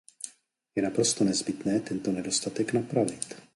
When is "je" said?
0.75-0.81